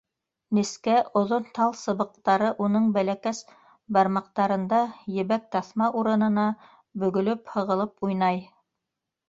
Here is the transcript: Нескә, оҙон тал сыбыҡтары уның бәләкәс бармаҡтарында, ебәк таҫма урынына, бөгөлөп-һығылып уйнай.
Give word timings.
Нескә, 0.57 0.93
оҙон 1.19 1.43
тал 1.57 1.75
сыбыҡтары 1.81 2.47
уның 2.67 2.87
бәләкәс 2.95 3.43
бармаҡтарында, 3.99 4.81
ебәк 5.21 5.47
таҫма 5.59 5.93
урынына, 6.03 6.49
бөгөлөп-һығылып 7.05 8.07
уйнай. 8.11 8.45